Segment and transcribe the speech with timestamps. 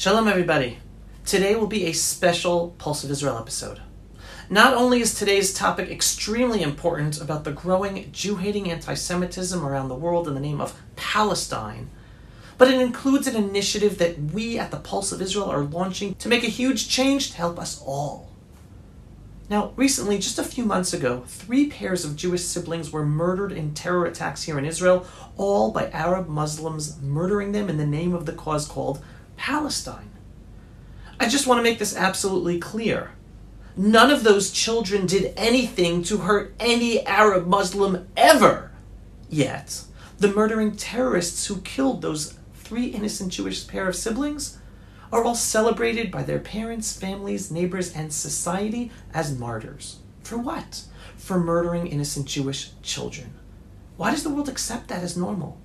[0.00, 0.78] Shalom, everybody.
[1.26, 3.82] Today will be a special Pulse of Israel episode.
[4.48, 9.88] Not only is today's topic extremely important about the growing Jew hating anti Semitism around
[9.88, 11.90] the world in the name of Palestine,
[12.56, 16.30] but it includes an initiative that we at the Pulse of Israel are launching to
[16.30, 18.30] make a huge change to help us all.
[19.50, 23.74] Now, recently, just a few months ago, three pairs of Jewish siblings were murdered in
[23.74, 25.06] terror attacks here in Israel,
[25.36, 29.04] all by Arab Muslims murdering them in the name of the cause called
[29.40, 30.10] Palestine.
[31.18, 33.12] I just want to make this absolutely clear.
[33.74, 38.70] None of those children did anything to hurt any Arab Muslim ever.
[39.30, 39.84] Yet,
[40.18, 44.58] the murdering terrorists who killed those three innocent Jewish pair of siblings
[45.10, 50.00] are all celebrated by their parents, families, neighbors, and society as martyrs.
[50.22, 50.82] For what?
[51.16, 53.32] For murdering innocent Jewish children.
[53.96, 55.58] Why does the world accept that as normal?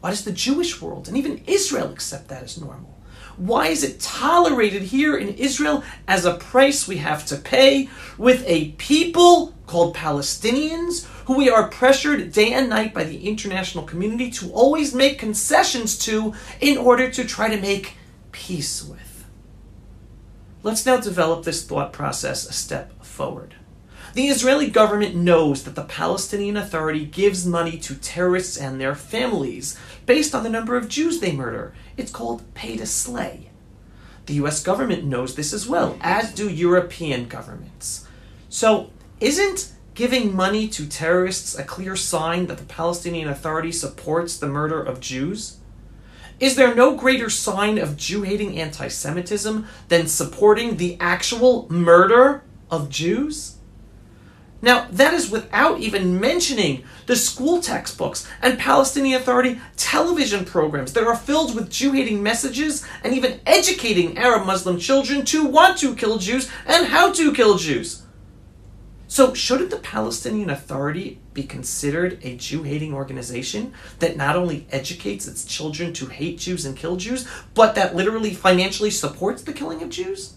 [0.00, 2.96] Why does the Jewish world and even Israel accept that as normal?
[3.36, 8.44] Why is it tolerated here in Israel as a price we have to pay with
[8.46, 14.30] a people called Palestinians who we are pressured day and night by the international community
[14.32, 17.96] to always make concessions to in order to try to make
[18.32, 19.24] peace with?
[20.62, 23.54] Let's now develop this thought process a step forward.
[24.12, 29.78] The Israeli government knows that the Palestinian Authority gives money to terrorists and their families
[30.04, 31.72] based on the number of Jews they murder.
[31.96, 33.50] It's called pay to slay.
[34.26, 38.08] The US government knows this as well, as do European governments.
[38.48, 44.48] So, isn't giving money to terrorists a clear sign that the Palestinian Authority supports the
[44.48, 45.58] murder of Jews?
[46.40, 52.42] Is there no greater sign of Jew hating anti Semitism than supporting the actual murder
[52.72, 53.58] of Jews?
[54.62, 61.06] Now, that is without even mentioning the school textbooks and Palestinian Authority television programs that
[61.06, 65.94] are filled with Jew hating messages and even educating Arab Muslim children to want to
[65.94, 68.02] kill Jews and how to kill Jews.
[69.08, 75.26] So, shouldn't the Palestinian Authority be considered a Jew hating organization that not only educates
[75.26, 79.82] its children to hate Jews and kill Jews, but that literally financially supports the killing
[79.82, 80.34] of Jews?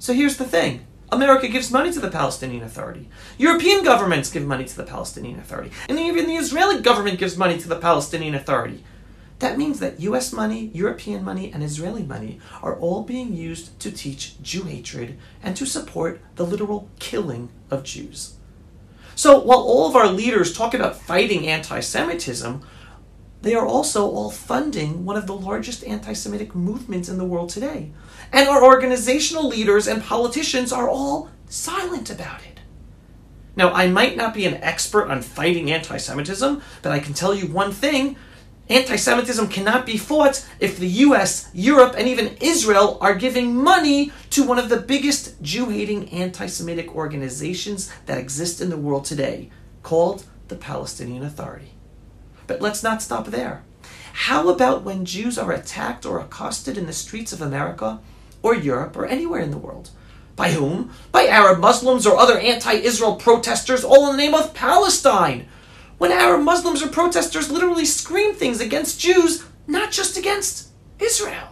[0.00, 3.06] So, here's the thing America gives money to the Palestinian Authority.
[3.36, 5.70] European governments give money to the Palestinian Authority.
[5.86, 8.82] And even the Israeli government gives money to the Palestinian Authority.
[9.40, 13.92] That means that US money, European money, and Israeli money are all being used to
[13.92, 18.36] teach Jew hatred and to support the literal killing of Jews.
[19.14, 22.62] So while all of our leaders talk about fighting anti Semitism,
[23.42, 27.50] they are also all funding one of the largest anti Semitic movements in the world
[27.50, 27.90] today.
[28.32, 32.60] And our organizational leaders and politicians are all silent about it.
[33.56, 37.34] Now, I might not be an expert on fighting anti Semitism, but I can tell
[37.34, 38.16] you one thing
[38.68, 44.12] anti Semitism cannot be fought if the US, Europe, and even Israel are giving money
[44.30, 49.04] to one of the biggest Jew hating anti Semitic organizations that exist in the world
[49.04, 49.50] today,
[49.82, 51.71] called the Palestinian Authority.
[52.52, 53.62] But let's not stop there.
[54.12, 57.98] How about when Jews are attacked or accosted in the streets of America
[58.42, 59.88] or Europe or anywhere in the world?
[60.36, 60.90] By whom?
[61.12, 65.48] By Arab Muslims or other anti Israel protesters, all in the name of Palestine.
[65.96, 71.51] When Arab Muslims or protesters literally scream things against Jews, not just against Israel.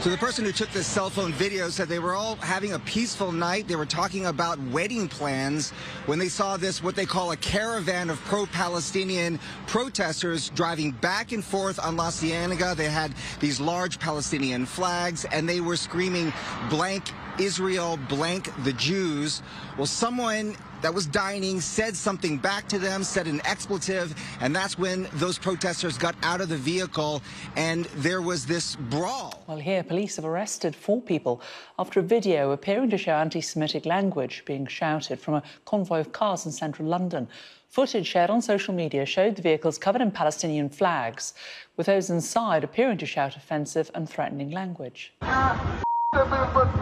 [0.00, 2.78] So the person who took this cell phone video said they were all having a
[2.78, 3.68] peaceful night.
[3.68, 5.72] They were talking about wedding plans
[6.06, 11.44] when they saw this, what they call a caravan of pro-Palestinian protesters driving back and
[11.44, 12.74] forth on La Cienega.
[12.74, 16.32] They had these large Palestinian flags and they were screaming
[16.70, 19.42] blank Israel blank the Jews.
[19.76, 24.78] Well, someone that was dining said something back to them, said an expletive, and that's
[24.78, 27.22] when those protesters got out of the vehicle
[27.56, 29.42] and there was this brawl.
[29.46, 31.42] Well, here, police have arrested four people
[31.78, 36.12] after a video appearing to show anti Semitic language being shouted from a convoy of
[36.12, 37.28] cars in central London.
[37.68, 41.34] Footage shared on social media showed the vehicles covered in Palestinian flags,
[41.76, 45.12] with those inside appearing to shout offensive and threatening language.
[45.22, 45.82] Ah,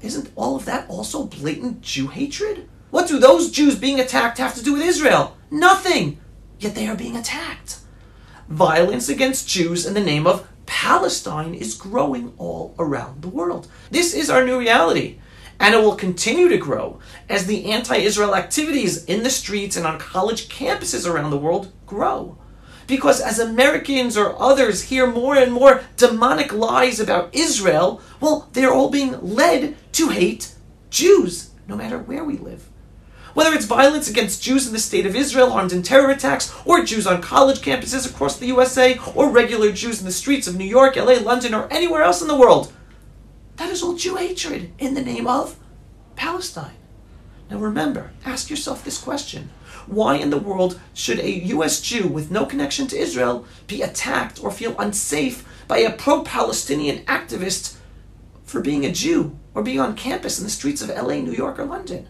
[0.00, 2.68] Isn't all of that also blatant Jew hatred?
[2.90, 5.36] What do those Jews being attacked have to do with Israel?
[5.50, 6.18] Nothing!
[6.58, 7.78] Yet they are being attacked.
[8.48, 10.48] Violence against Jews in the name of
[10.80, 13.66] Palestine is growing all around the world.
[13.90, 15.18] This is our new reality.
[15.58, 19.84] And it will continue to grow as the anti Israel activities in the streets and
[19.84, 22.38] on college campuses around the world grow.
[22.86, 28.72] Because as Americans or others hear more and more demonic lies about Israel, well, they're
[28.72, 30.54] all being led to hate
[30.90, 32.68] Jews, no matter where we live.
[33.34, 36.84] Whether it's violence against Jews in the state of Israel, armed in terror attacks, or
[36.84, 40.64] Jews on college campuses across the USA, or regular Jews in the streets of New
[40.64, 42.72] York, LA, London, or anywhere else in the world,
[43.56, 45.56] that is all Jew hatred in the name of
[46.16, 46.76] Palestine.
[47.50, 49.50] Now remember, ask yourself this question.
[49.86, 51.80] Why in the world should a U.S.
[51.80, 57.04] Jew with no connection to Israel be attacked or feel unsafe by a pro Palestinian
[57.06, 57.76] activist
[58.44, 61.58] for being a Jew or being on campus in the streets of LA, New York,
[61.58, 62.06] or London?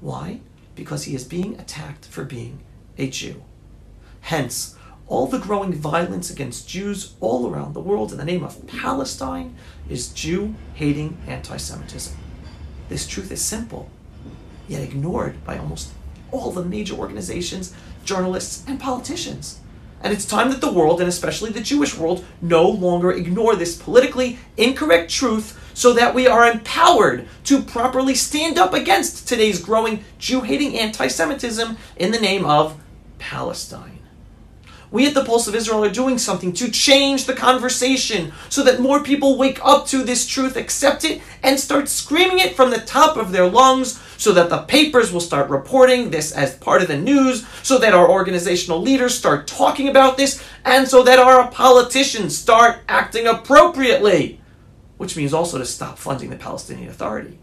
[0.00, 0.40] Why?
[0.74, 2.60] Because he is being attacked for being
[2.96, 3.42] a Jew.
[4.22, 4.76] Hence,
[5.06, 9.56] all the growing violence against Jews all around the world in the name of Palestine
[9.88, 12.16] is Jew hating anti Semitism.
[12.88, 13.90] This truth is simple,
[14.68, 15.90] yet ignored by almost
[16.30, 17.74] all the major organizations,
[18.04, 19.59] journalists, and politicians.
[20.02, 23.76] And it's time that the world, and especially the Jewish world, no longer ignore this
[23.76, 30.04] politically incorrect truth so that we are empowered to properly stand up against today's growing
[30.18, 32.80] Jew hating anti Semitism in the name of
[33.18, 33.99] Palestine.
[34.92, 38.80] We at the Pulse of Israel are doing something to change the conversation so that
[38.80, 42.80] more people wake up to this truth, accept it, and start screaming it from the
[42.80, 46.88] top of their lungs so that the papers will start reporting this as part of
[46.88, 51.48] the news, so that our organizational leaders start talking about this, and so that our
[51.52, 54.40] politicians start acting appropriately,
[54.98, 57.38] which means also to stop funding the Palestinian Authority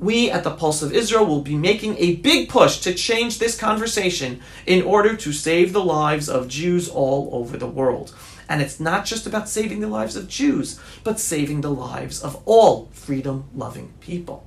[0.00, 3.56] we at the Pulse of Israel will be making a big push to change this
[3.56, 8.14] conversation in order to save the lives of Jews all over the world.
[8.48, 12.42] And it's not just about saving the lives of Jews, but saving the lives of
[12.46, 14.46] all freedom loving people.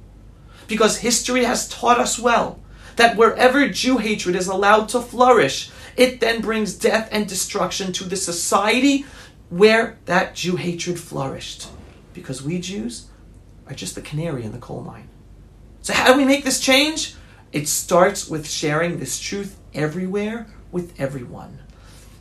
[0.68, 2.60] Because history has taught us well
[2.96, 8.06] that wherever Jew hatred is allowed to flourish, it then brings death and destruction to
[8.06, 9.06] the society
[9.52, 11.68] where that Jew hatred flourished.
[12.14, 13.08] Because we Jews
[13.68, 15.10] are just the canary in the coal mine.
[15.84, 17.14] So, how do we make this change?
[17.52, 21.60] It starts with sharing this truth everywhere with everyone.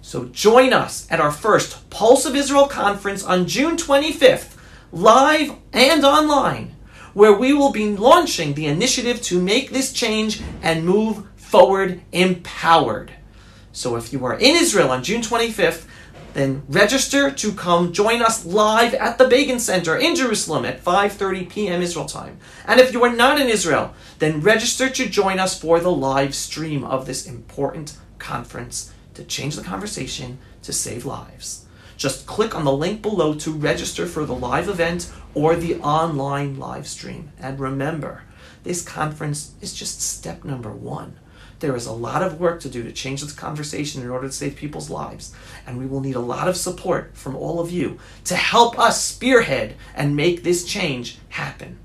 [0.01, 4.57] So, join us at our first Pulse of Israel conference on June 25th,
[4.91, 6.75] live and online,
[7.15, 13.13] where we will be launching the initiative to make this change and move forward empowered.
[13.71, 15.87] So, if you are in Israel on June 25th,
[16.35, 21.49] then register to come join us live at the Begin Center in Jerusalem at 5:30
[21.49, 21.83] p.m.
[21.83, 22.39] Israel time.
[22.67, 26.35] And if you are not in Israel, then register to join us for the live
[26.35, 31.67] stream of this important conference to change the conversation to save lives.
[31.97, 36.59] Just click on the link below to register for the live event or the online
[36.59, 37.31] live stream.
[37.39, 38.23] And remember,
[38.65, 41.19] this conference is just step number 1
[41.63, 44.33] there is a lot of work to do to change this conversation in order to
[44.33, 45.33] save people's lives.
[45.65, 49.03] And we will need a lot of support from all of you to help us
[49.03, 51.79] spearhead and make this change happen.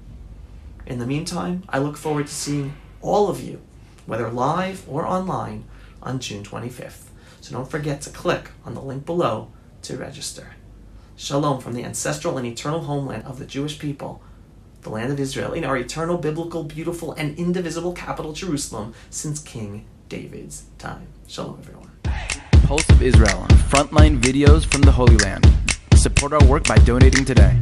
[0.88, 3.62] In the meantime, I look forward to seeing all of you,
[4.08, 5.66] whether live or online,
[6.02, 7.04] on June 25th.
[7.40, 9.52] So don't forget to click on the link below
[9.84, 10.56] to register.
[11.16, 14.24] Shalom from the ancestral and eternal homeland of the Jewish people
[14.88, 19.86] the land of Israel, in our eternal, biblical, beautiful, and indivisible capital, Jerusalem, since King
[20.08, 21.08] David's time.
[21.28, 21.92] Shalom, everyone.
[22.66, 25.46] Pulse of Israel, frontline videos from the Holy Land.
[25.96, 27.60] Support our work by donating today.